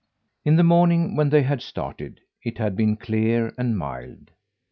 [0.43, 4.31] In the morning when they started, it had been clear and mild.